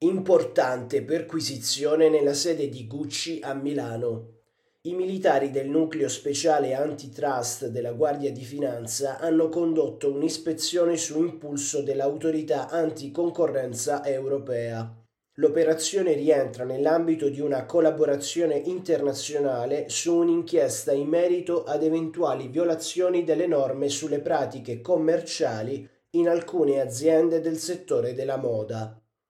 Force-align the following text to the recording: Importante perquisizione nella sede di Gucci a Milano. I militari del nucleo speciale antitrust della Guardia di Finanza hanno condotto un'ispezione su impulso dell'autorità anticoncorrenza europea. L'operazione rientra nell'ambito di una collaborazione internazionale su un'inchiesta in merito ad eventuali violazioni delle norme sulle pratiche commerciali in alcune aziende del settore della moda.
Importante 0.00 1.02
perquisizione 1.04 2.10
nella 2.10 2.34
sede 2.34 2.68
di 2.68 2.86
Gucci 2.86 3.40
a 3.42 3.54
Milano. 3.54 4.40
I 4.82 4.92
militari 4.92 5.50
del 5.50 5.70
nucleo 5.70 6.10
speciale 6.10 6.74
antitrust 6.74 7.68
della 7.68 7.92
Guardia 7.92 8.30
di 8.30 8.44
Finanza 8.44 9.18
hanno 9.18 9.48
condotto 9.48 10.12
un'ispezione 10.12 10.98
su 10.98 11.18
impulso 11.18 11.80
dell'autorità 11.80 12.68
anticoncorrenza 12.68 14.04
europea. 14.04 14.94
L'operazione 15.36 16.12
rientra 16.12 16.64
nell'ambito 16.64 17.30
di 17.30 17.40
una 17.40 17.64
collaborazione 17.64 18.56
internazionale 18.56 19.88
su 19.88 20.14
un'inchiesta 20.14 20.92
in 20.92 21.08
merito 21.08 21.64
ad 21.64 21.82
eventuali 21.82 22.48
violazioni 22.48 23.24
delle 23.24 23.46
norme 23.46 23.88
sulle 23.88 24.20
pratiche 24.20 24.82
commerciali 24.82 25.88
in 26.10 26.28
alcune 26.28 26.82
aziende 26.82 27.40
del 27.40 27.56
settore 27.56 28.12
della 28.12 28.36
moda. 28.36 29.00